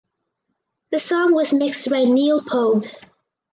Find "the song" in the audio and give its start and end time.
0.91-1.35